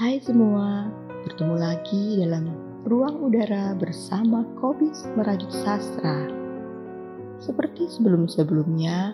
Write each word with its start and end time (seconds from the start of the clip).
Hai 0.00 0.16
semua, 0.24 0.88
bertemu 1.28 1.60
lagi 1.60 2.24
dalam 2.24 2.48
ruang 2.88 3.20
udara 3.20 3.76
bersama 3.76 4.48
Kobis 4.56 5.04
Merajut 5.12 5.52
Sastra. 5.52 6.24
Seperti 7.36 7.84
sebelum-sebelumnya, 7.84 9.12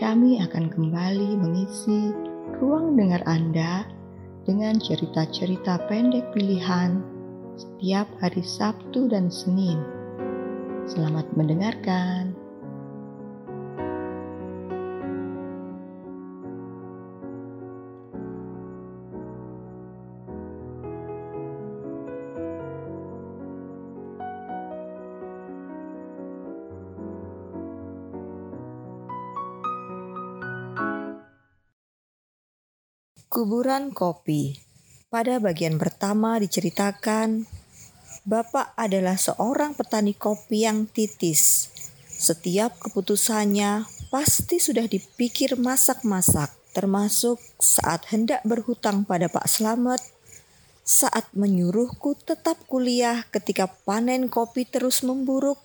kami 0.00 0.40
akan 0.40 0.72
kembali 0.72 1.36
mengisi 1.36 2.16
ruang 2.56 2.96
dengar 2.96 3.20
Anda 3.28 3.84
dengan 4.48 4.80
cerita-cerita 4.80 5.84
pendek 5.84 6.32
pilihan 6.32 6.96
setiap 7.60 8.08
hari 8.16 8.40
Sabtu 8.40 9.12
dan 9.12 9.28
Senin. 9.28 9.76
Selamat 10.88 11.28
mendengarkan. 11.36 12.32
Kuburan 33.36 33.92
kopi. 33.92 34.56
Pada 35.12 35.36
bagian 35.36 35.76
pertama 35.76 36.40
diceritakan, 36.40 37.44
Bapak 38.24 38.72
adalah 38.80 39.20
seorang 39.20 39.76
petani 39.76 40.16
kopi 40.16 40.64
yang 40.64 40.88
titis. 40.88 41.68
Setiap 42.08 42.80
keputusannya 42.80 43.84
pasti 44.08 44.56
sudah 44.56 44.88
dipikir 44.88 45.60
masak-masak, 45.60 46.48
termasuk 46.72 47.36
saat 47.60 48.08
hendak 48.08 48.40
berhutang 48.40 49.04
pada 49.04 49.28
Pak 49.28 49.44
Slamet, 49.44 50.00
saat 50.80 51.28
menyuruhku 51.36 52.16
tetap 52.16 52.56
kuliah 52.64 53.20
ketika 53.36 53.68
panen 53.84 54.32
kopi 54.32 54.64
terus 54.64 55.04
memburuk, 55.04 55.60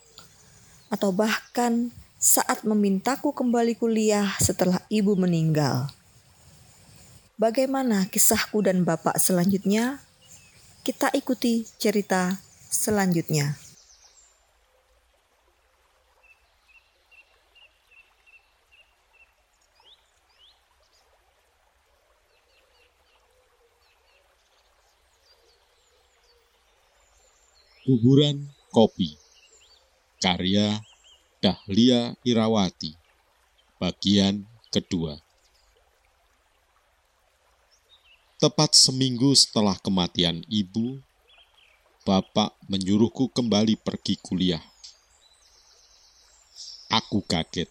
atau 0.91 1.15
bahkan 1.15 1.95
saat 2.19 2.67
memintaku 2.67 3.31
kembali 3.31 3.79
kuliah 3.79 4.27
setelah 4.43 4.83
ibu 4.91 5.15
meninggal. 5.15 6.00
Bagaimana 7.41 8.05
kisahku 8.05 8.61
dan 8.61 8.85
Bapak 8.85 9.17
selanjutnya? 9.17 9.97
Kita 10.85 11.09
ikuti 11.09 11.65
cerita 11.81 12.37
selanjutnya. 12.69 13.57
Kuburan 27.81 28.53
Kopi 28.69 29.17
Karya 30.21 30.77
Dahlia 31.41 32.13
Irawati 32.21 32.93
Bagian 33.81 34.45
kedua 34.69 35.30
Tepat 38.41 38.73
seminggu 38.73 39.37
setelah 39.37 39.77
kematian 39.77 40.41
ibu, 40.49 40.97
bapak 42.01 42.57
menyuruhku 42.65 43.29
kembali 43.29 43.77
pergi 43.77 44.17
kuliah. 44.17 44.65
Aku 46.89 47.21
kaget. 47.21 47.69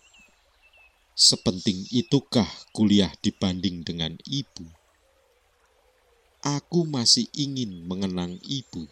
Sepenting 1.18 1.90
itukah 1.90 2.46
kuliah 2.70 3.10
dibanding 3.18 3.82
dengan 3.82 4.14
ibu? 4.22 4.62
Aku 6.46 6.86
masih 6.86 7.26
ingin 7.34 7.82
mengenang 7.90 8.38
ibu. 8.46 8.86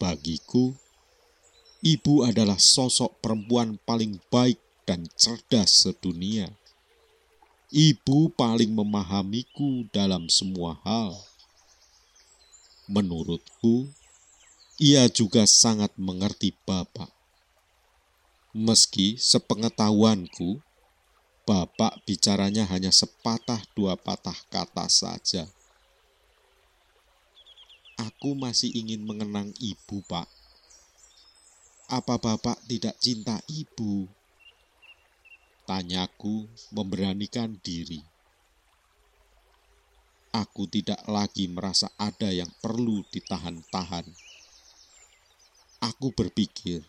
Bagiku, 0.00 0.72
ibu 1.84 2.24
adalah 2.24 2.56
sosok 2.56 3.20
perempuan 3.20 3.76
paling 3.84 4.16
baik 4.32 4.56
dan 4.88 5.12
cerdas 5.12 5.84
sedunia 5.84 6.48
Ibu 7.74 8.30
paling 8.38 8.70
memahamiku 8.70 9.90
dalam 9.90 10.30
semua 10.30 10.78
hal. 10.86 11.18
Menurutku, 12.86 13.90
ia 14.78 15.10
juga 15.10 15.42
sangat 15.42 15.90
mengerti 15.98 16.54
Bapak. 16.62 17.10
Meski 18.54 19.18
sepengetahuanku, 19.18 20.62
Bapak 21.42 21.98
bicaranya 22.06 22.62
hanya 22.70 22.94
sepatah 22.94 23.66
dua 23.74 23.98
patah 23.98 24.38
kata 24.54 24.86
saja. 24.86 25.50
Aku 27.98 28.38
masih 28.38 28.70
ingin 28.70 29.02
mengenang 29.02 29.50
ibu, 29.58 29.98
Pak. 30.06 30.30
Apa 31.90 32.22
Bapak 32.22 32.62
tidak 32.70 32.94
cinta 33.02 33.42
ibu? 33.50 34.06
Tanyaku 35.64 36.44
memberanikan 36.76 37.56
diri. 37.64 38.04
Aku 40.28 40.68
tidak 40.68 41.00
lagi 41.08 41.48
merasa 41.48 41.88
ada 41.96 42.28
yang 42.28 42.52
perlu 42.60 43.00
ditahan-tahan. 43.08 44.04
Aku 45.80 46.12
berpikir, 46.12 46.84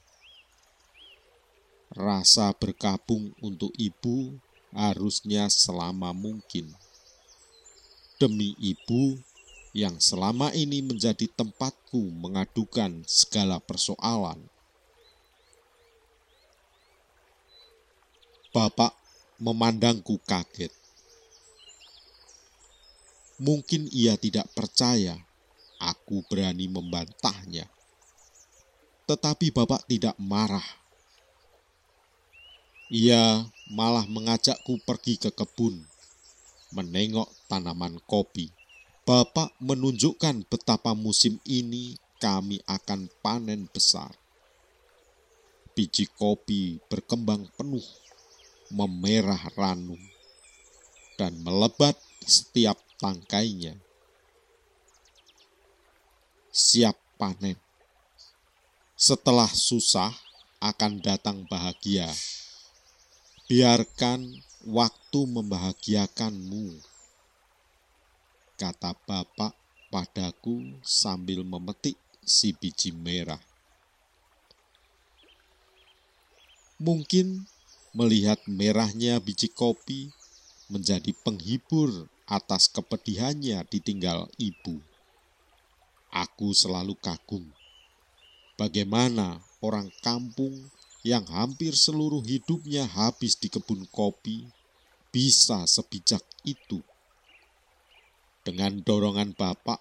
rasa 1.95 2.51
berkabung 2.51 3.31
untuk 3.39 3.71
ibu 3.79 4.35
harusnya 4.75 5.47
selama 5.47 6.11
mungkin. 6.11 6.67
Demi 8.19 8.59
ibu 8.59 9.15
yang 9.71 10.03
selama 10.03 10.51
ini 10.51 10.83
menjadi 10.83 11.31
tempatku 11.31 12.11
mengadukan 12.11 13.07
segala 13.07 13.63
persoalan 13.63 14.51
Bapak 18.55 18.95
memandangku 19.35 20.15
kaget. 20.23 20.71
Mungkin 23.35 23.91
ia 23.91 24.15
tidak 24.15 24.47
percaya 24.55 25.19
aku 25.75 26.23
berani 26.31 26.71
membantahnya. 26.71 27.67
Tetapi 29.11 29.51
Bapak 29.51 29.83
tidak 29.91 30.15
marah. 30.15 30.63
Ia 32.87 33.43
malah 33.75 34.07
mengajakku 34.07 34.79
pergi 34.87 35.19
ke 35.19 35.35
kebun, 35.35 35.75
menengok 36.71 37.27
tanaman 37.51 37.99
kopi. 38.07 38.55
Bapak 39.03 39.51
menunjukkan 39.59 40.47
betapa 40.47 40.95
musim 40.95 41.43
ini 41.43 41.99
kami 42.23 42.63
akan 42.71 43.11
panen 43.19 43.67
besar. 43.67 44.15
Biji 45.75 46.07
kopi 46.15 46.79
berkembang 46.87 47.51
penuh 47.59 47.83
memerah 48.73 49.41
ranum 49.53 49.99
dan 51.15 51.37
melebat 51.41 51.95
setiap 52.25 52.75
tangkainya. 52.97 53.77
Siap 56.49 56.95
panen. 57.19 57.59
Setelah 58.95 59.51
susah 59.51 60.11
akan 60.63 61.03
datang 61.03 61.43
bahagia. 61.45 62.07
Biarkan 63.45 64.25
waktu 64.65 65.19
membahagiakanmu. 65.29 66.79
Kata 68.55 68.95
bapak 69.03 69.53
padaku 69.91 70.79
sambil 70.81 71.43
memetik 71.43 71.99
si 72.23 72.55
biji 72.55 72.95
merah. 72.95 73.39
Mungkin 76.79 77.45
melihat 77.95 78.37
merahnya 78.45 79.23
biji 79.23 79.47
kopi 79.47 80.11
menjadi 80.67 81.15
penghibur 81.23 82.11
atas 82.27 82.67
kepedihannya 82.67 83.63
ditinggal 83.71 84.27
ibu. 84.35 84.83
Aku 86.11 86.51
selalu 86.51 86.99
kagum 86.99 87.47
bagaimana 88.55 89.43
orang 89.59 89.91
kampung 89.99 90.71
yang 91.05 91.27
hampir 91.29 91.75
seluruh 91.75 92.23
hidupnya 92.23 92.87
habis 92.87 93.37
di 93.37 93.51
kebun 93.51 93.85
kopi 93.91 94.47
bisa 95.11 95.63
sebijak 95.69 96.23
itu. 96.43 96.81
Dengan 98.41 98.81
dorongan 98.81 99.37
bapak, 99.37 99.79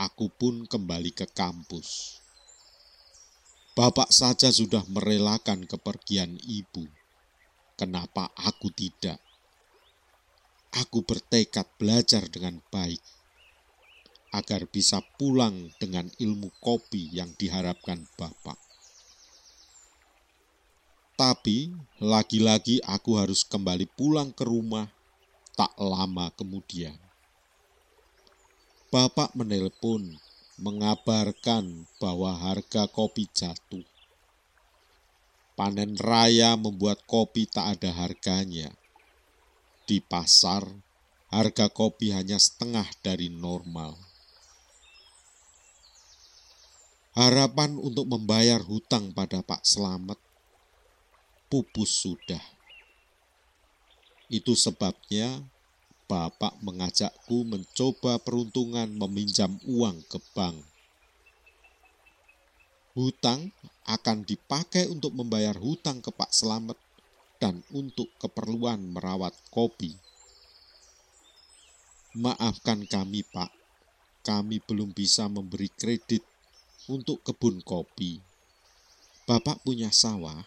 aku 0.00 0.32
pun 0.32 0.64
kembali 0.64 1.12
ke 1.12 1.28
kampus. 1.28 2.20
Bapak 3.70 4.10
saja 4.10 4.50
sudah 4.50 4.82
merelakan 4.90 5.62
kepergian 5.62 6.34
ibu. 6.42 6.90
Kenapa 7.78 8.34
aku 8.34 8.66
tidak? 8.74 9.22
Aku 10.74 11.06
bertekad 11.06 11.70
belajar 11.78 12.26
dengan 12.26 12.58
baik 12.74 12.98
agar 14.34 14.66
bisa 14.66 14.98
pulang 15.18 15.70
dengan 15.78 16.10
ilmu 16.18 16.50
kopi 16.58 17.14
yang 17.14 17.30
diharapkan 17.38 18.10
Bapak. 18.18 18.58
Tapi 21.14 21.70
lagi-lagi 22.02 22.82
aku 22.82 23.22
harus 23.22 23.46
kembali 23.46 23.86
pulang 23.94 24.34
ke 24.34 24.42
rumah 24.42 24.90
tak 25.54 25.70
lama 25.78 26.32
kemudian. 26.34 26.98
Bapak 28.90 29.30
menelpon 29.38 30.18
mengabarkan 30.60 31.88
bahwa 31.96 32.36
harga 32.36 32.84
kopi 32.86 33.24
jatuh. 33.32 33.82
Panen 35.56 35.96
raya 35.96 36.56
membuat 36.56 37.04
kopi 37.08 37.48
tak 37.48 37.80
ada 37.80 37.92
harganya. 37.92 38.72
Di 39.88 40.04
pasar, 40.04 40.64
harga 41.32 41.72
kopi 41.72 42.12
hanya 42.12 42.36
setengah 42.36 42.86
dari 43.00 43.32
normal. 43.32 43.96
Harapan 47.16 47.74
untuk 47.80 48.06
membayar 48.06 48.62
hutang 48.62 49.10
pada 49.10 49.42
Pak 49.42 49.66
Selamet 49.66 50.20
pupus 51.50 52.06
sudah. 52.06 52.40
Itu 54.30 54.54
sebabnya 54.54 55.42
Bapak 56.10 56.58
mengajakku 56.58 57.46
mencoba 57.46 58.18
peruntungan 58.18 58.90
meminjam 58.90 59.62
uang 59.62 60.02
ke 60.10 60.18
bank. 60.34 60.58
Hutang 62.98 63.54
akan 63.86 64.26
dipakai 64.26 64.90
untuk 64.90 65.14
membayar 65.14 65.54
hutang 65.54 66.02
ke 66.02 66.10
Pak 66.10 66.34
Selamet 66.34 66.74
dan 67.38 67.62
untuk 67.70 68.10
keperluan 68.18 68.90
merawat 68.90 69.38
kopi. 69.54 69.94
Maafkan 72.18 72.90
kami, 72.90 73.22
Pak. 73.30 73.54
Kami 74.26 74.58
belum 74.66 74.90
bisa 74.90 75.30
memberi 75.30 75.70
kredit 75.70 76.26
untuk 76.90 77.22
kebun 77.22 77.62
kopi. 77.62 78.18
Bapak 79.30 79.62
punya 79.62 79.94
sawah. 79.94 80.42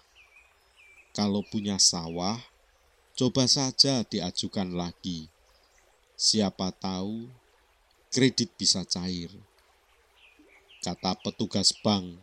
Kalau 1.16 1.40
punya 1.48 1.80
sawah, 1.80 2.36
coba 3.16 3.48
saja 3.48 4.04
diajukan 4.04 4.76
lagi. 4.76 5.32
Siapa 6.24 6.72
tahu 6.72 7.28
kredit 8.08 8.56
bisa 8.56 8.88
cair. 8.88 9.28
Kata 10.80 11.20
petugas 11.20 11.76
bank 11.76 12.16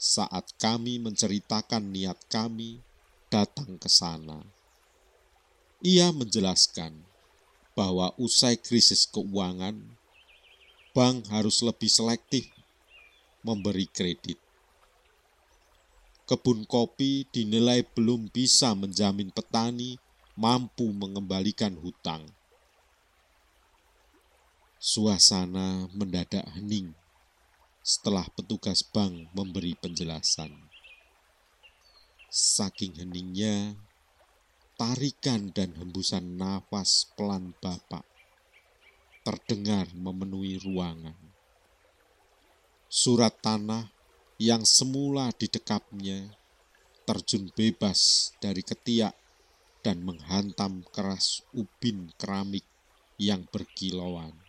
saat 0.00 0.56
kami 0.56 0.96
menceritakan 0.96 1.92
niat 1.92 2.16
kami 2.32 2.80
datang 3.28 3.76
ke 3.76 3.84
sana. 3.84 4.40
Ia 5.84 6.08
menjelaskan 6.08 7.04
bahwa 7.76 8.16
usai 8.16 8.56
krisis 8.56 9.04
keuangan, 9.04 9.76
bank 10.96 11.28
harus 11.28 11.60
lebih 11.60 11.92
selektif 11.92 12.48
memberi 13.44 13.92
kredit. 13.92 14.40
Kebun 16.24 16.64
kopi 16.64 17.28
dinilai 17.28 17.84
belum 17.92 18.32
bisa 18.32 18.72
menjamin 18.72 19.28
petani 19.28 20.00
mampu 20.32 20.88
mengembalikan 20.96 21.76
hutang. 21.76 22.37
Suasana 24.78 25.90
mendadak 25.90 26.46
hening 26.54 26.94
setelah 27.82 28.22
petugas 28.30 28.86
bank 28.86 29.26
memberi 29.34 29.74
penjelasan. 29.74 30.54
Saking 32.30 33.02
heningnya, 33.02 33.74
tarikan 34.78 35.50
dan 35.50 35.74
hembusan 35.74 36.38
nafas 36.38 37.10
pelan 37.18 37.58
bapak 37.58 38.06
terdengar 39.26 39.90
memenuhi 39.98 40.62
ruangan. 40.62 41.18
Surat 42.86 43.34
tanah 43.42 43.90
yang 44.38 44.62
semula 44.62 45.34
didekapnya 45.34 46.38
terjun 47.02 47.50
bebas 47.50 48.30
dari 48.38 48.62
ketiak 48.62 49.18
dan 49.82 50.06
menghantam 50.06 50.86
keras 50.94 51.42
ubin 51.50 52.14
keramik 52.14 52.62
yang 53.18 53.42
berkilauan. 53.50 54.47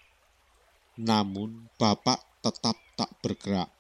Namun 1.00 1.72
bapak 1.80 2.20
tetap 2.44 2.76
tak 3.00 3.08
bergerak, 3.24 3.72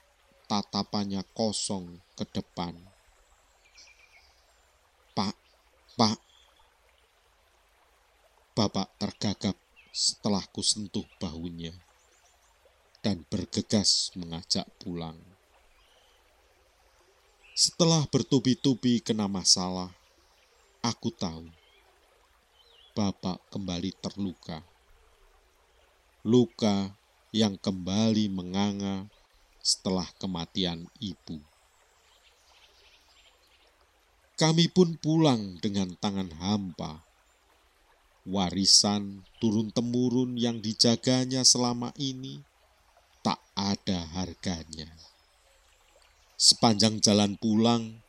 tatapannya 0.48 1.20
kosong 1.36 2.00
ke 2.16 2.24
depan. 2.32 2.72
Pak, 5.12 5.36
Pak. 6.00 6.20
Bapak 8.56 8.88
tergagap 8.96 9.60
setelah 9.92 10.48
kusentuh 10.56 11.04
bahunya 11.20 11.76
dan 13.04 13.28
bergegas 13.28 14.16
mengajak 14.16 14.64
pulang. 14.80 15.20
Setelah 17.52 18.08
bertubi-tubi 18.08 19.04
kena 19.04 19.28
masalah, 19.28 19.92
aku 20.80 21.12
tahu 21.12 21.52
Bapak 22.96 23.44
kembali 23.52 23.92
terluka. 24.00 24.64
Luka 26.24 26.99
yang 27.30 27.62
kembali 27.62 28.26
menganga 28.34 29.06
setelah 29.62 30.10
kematian 30.18 30.90
ibu. 30.98 31.38
Kami 34.40 34.72
pun 34.72 34.98
pulang 34.98 35.60
dengan 35.62 35.94
tangan 36.00 36.32
hampa. 36.40 37.06
Warisan 38.30 39.26
turun-temurun 39.38 40.40
yang 40.40 40.64
dijaganya 40.64 41.44
selama 41.44 41.92
ini 42.00 42.40
tak 43.20 43.42
ada 43.54 44.06
harganya. 44.16 44.88
Sepanjang 46.40 47.04
jalan 47.04 47.36
pulang, 47.36 48.00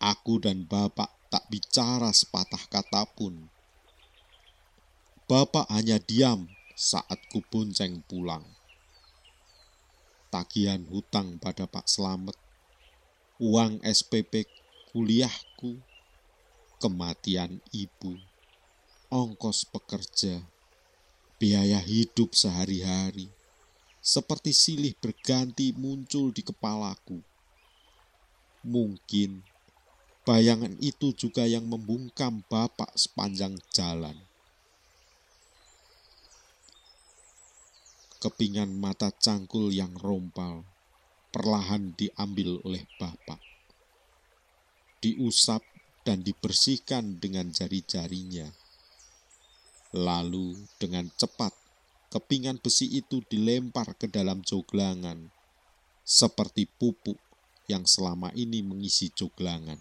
aku 0.00 0.40
dan 0.40 0.64
Bapak 0.64 1.12
tak 1.28 1.44
bicara 1.52 2.16
sepatah 2.16 2.64
kata 2.72 3.04
pun. 3.12 3.52
Bapak 5.28 5.68
hanya 5.68 6.00
diam 6.00 6.48
saat 6.78 7.18
kubonceng 7.34 8.06
pulang. 8.06 8.46
Tagihan 10.30 10.86
hutang 10.86 11.42
pada 11.42 11.66
Pak 11.66 11.90
Slamet, 11.90 12.38
uang 13.42 13.82
SPP 13.82 14.46
kuliahku, 14.94 15.74
kematian 16.78 17.58
ibu, 17.74 18.14
ongkos 19.10 19.66
pekerja, 19.66 20.38
biaya 21.42 21.82
hidup 21.82 22.38
sehari-hari, 22.38 23.26
seperti 23.98 24.54
silih 24.54 24.94
berganti 25.02 25.74
muncul 25.74 26.30
di 26.30 26.46
kepalaku. 26.46 27.18
Mungkin 28.62 29.42
bayangan 30.22 30.78
itu 30.78 31.10
juga 31.10 31.42
yang 31.42 31.66
membungkam 31.66 32.46
Bapak 32.46 32.94
sepanjang 32.94 33.58
jalan. 33.74 34.27
Kepingan 38.18 38.74
mata 38.74 39.14
cangkul 39.14 39.70
yang 39.70 39.94
rompal 39.94 40.66
perlahan 41.30 41.94
diambil 41.94 42.58
oleh 42.66 42.82
bapak. 42.98 43.38
Diusap 44.98 45.62
dan 46.02 46.26
dibersihkan 46.26 47.22
dengan 47.22 47.54
jari-jarinya. 47.54 48.50
Lalu 49.94 50.58
dengan 50.82 51.06
cepat 51.14 51.54
kepingan 52.10 52.58
besi 52.58 52.90
itu 52.90 53.22
dilempar 53.30 53.94
ke 53.94 54.10
dalam 54.10 54.42
joglangan 54.42 55.30
seperti 56.02 56.66
pupuk 56.66 57.20
yang 57.70 57.86
selama 57.86 58.34
ini 58.34 58.66
mengisi 58.66 59.14
joglangan. 59.14 59.78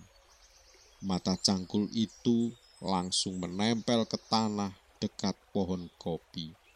Mata 1.01 1.33
cangkul 1.39 1.89
itu 1.89 2.53
langsung 2.83 3.41
menempel 3.41 4.05
ke 4.05 4.21
tanah 4.29 4.77
dekat 5.01 5.33
pohon 5.49 5.89
kopi. 5.97 6.66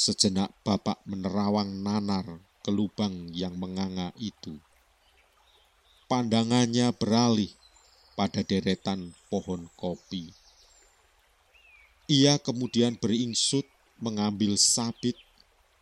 Sejenak 0.00 0.48
bapak 0.64 0.96
menerawang 1.04 1.84
nanar 1.84 2.24
ke 2.64 2.72
lubang 2.72 3.28
yang 3.36 3.52
menganga 3.60 4.16
itu. 4.16 4.56
Pandangannya 6.08 6.88
beralih 6.96 7.52
pada 8.16 8.40
deretan 8.40 9.12
pohon 9.28 9.68
kopi. 9.76 10.32
Ia 12.08 12.40
kemudian 12.40 12.96
beringsut 12.96 13.68
mengambil 14.00 14.56
sabit, 14.56 15.20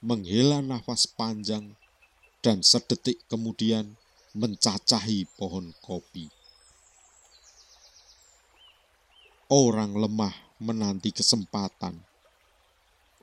menghela 0.03 0.67
nafas 0.67 1.07
panjang, 1.07 1.79
dan 2.43 2.67
sedetik 2.67 3.23
kemudian 3.31 3.95
mencacahi 4.35 5.31
pohon 5.39 5.71
kopi. 5.79 6.27
Orang 9.47 9.95
lemah 9.95 10.35
menanti 10.59 11.15
kesempatan 11.15 12.08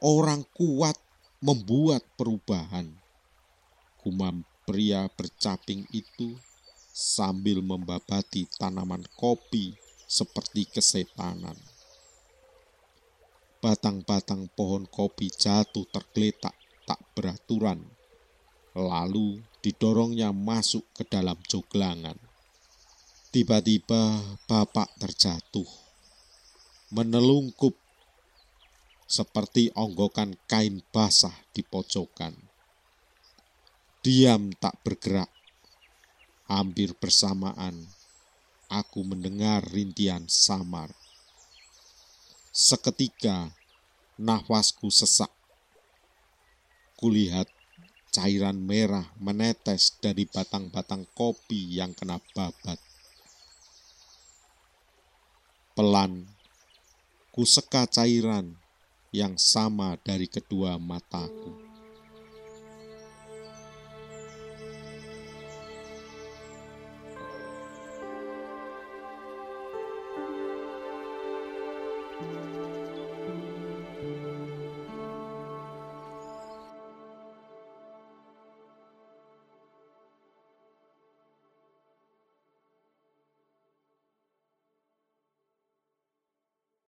orang 0.04 0.44
kuat 0.52 1.00
membuat 1.40 2.04
perubahan. 2.20 2.92
Gumam 4.02 4.44
pria 4.66 5.08
bercaping 5.14 5.86
itu 5.94 6.36
sambil 6.92 7.62
membabati 7.62 8.50
tanaman 8.56 9.04
kopi 9.16 9.76
seperti 10.08 10.70
kesetanan. 10.70 11.58
Batang-batang 13.62 14.46
pohon 14.54 14.86
kopi 14.86 15.34
jatuh 15.34 15.90
tergeletak 15.90 16.54
tak 16.86 17.02
beraturan, 17.18 17.82
lalu 18.78 19.42
didorongnya 19.66 20.30
masuk 20.30 20.86
ke 20.94 21.02
dalam 21.10 21.36
joglangan. 21.50 22.18
Tiba-tiba 23.34 24.22
bapak 24.46 24.88
terjatuh, 25.02 25.66
menelungkup 26.94 27.74
seperti 29.06 29.70
onggokan 29.78 30.34
kain 30.50 30.82
basah 30.90 31.34
di 31.54 31.62
pojokan. 31.62 32.34
Diam 34.02 34.54
tak 34.58 34.82
bergerak. 34.82 35.30
Hampir 36.46 36.94
bersamaan, 36.94 37.90
aku 38.70 39.02
mendengar 39.02 39.66
rintian 39.66 40.30
samar. 40.30 40.94
Seketika, 42.54 43.50
nafasku 44.22 44.94
sesak. 44.94 45.34
Kulihat 47.02 47.50
cairan 48.14 48.62
merah 48.62 49.10
menetes 49.18 49.98
dari 49.98 50.30
batang-batang 50.30 51.10
kopi 51.18 51.74
yang 51.82 51.98
kena 51.98 52.22
babat. 52.38 52.78
Pelan, 55.74 56.30
ku 57.34 57.42
seka 57.42 57.90
cairan 57.90 58.65
yang 59.16 59.40
sama 59.40 59.96
dari 60.04 60.28
kedua 60.28 60.76
mataku. 60.76 61.65